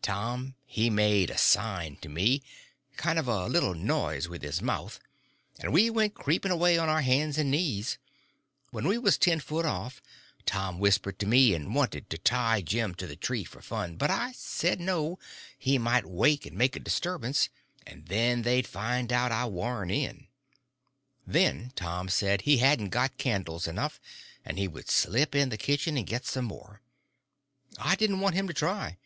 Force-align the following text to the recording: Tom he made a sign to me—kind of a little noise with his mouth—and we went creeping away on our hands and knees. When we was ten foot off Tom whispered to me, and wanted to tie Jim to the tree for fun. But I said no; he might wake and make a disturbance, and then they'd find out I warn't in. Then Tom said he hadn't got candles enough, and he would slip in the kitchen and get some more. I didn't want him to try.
Tom 0.00 0.54
he 0.64 0.88
made 0.88 1.28
a 1.28 1.36
sign 1.36 1.96
to 1.96 2.08
me—kind 2.08 3.18
of 3.18 3.28
a 3.28 3.44
little 3.46 3.74
noise 3.74 4.26
with 4.26 4.40
his 4.40 4.62
mouth—and 4.62 5.70
we 5.70 5.90
went 5.90 6.14
creeping 6.14 6.50
away 6.50 6.78
on 6.78 6.88
our 6.88 7.02
hands 7.02 7.36
and 7.36 7.50
knees. 7.50 7.98
When 8.70 8.88
we 8.88 8.96
was 8.96 9.18
ten 9.18 9.38
foot 9.38 9.66
off 9.66 10.00
Tom 10.46 10.78
whispered 10.78 11.18
to 11.18 11.26
me, 11.26 11.52
and 11.52 11.74
wanted 11.74 12.08
to 12.08 12.16
tie 12.16 12.62
Jim 12.62 12.94
to 12.94 13.06
the 13.06 13.16
tree 13.16 13.44
for 13.44 13.60
fun. 13.60 13.96
But 13.96 14.10
I 14.10 14.32
said 14.32 14.80
no; 14.80 15.18
he 15.58 15.76
might 15.76 16.06
wake 16.06 16.46
and 16.46 16.56
make 16.56 16.74
a 16.74 16.80
disturbance, 16.80 17.50
and 17.86 18.06
then 18.08 18.40
they'd 18.44 18.66
find 18.66 19.12
out 19.12 19.30
I 19.30 19.44
warn't 19.44 19.92
in. 19.92 20.26
Then 21.26 21.72
Tom 21.76 22.08
said 22.08 22.40
he 22.40 22.56
hadn't 22.56 22.88
got 22.88 23.18
candles 23.18 23.68
enough, 23.68 24.00
and 24.42 24.58
he 24.58 24.68
would 24.68 24.88
slip 24.88 25.34
in 25.34 25.50
the 25.50 25.58
kitchen 25.58 25.98
and 25.98 26.06
get 26.06 26.24
some 26.24 26.46
more. 26.46 26.80
I 27.76 27.94
didn't 27.94 28.20
want 28.20 28.36
him 28.36 28.46
to 28.48 28.54
try. 28.54 28.96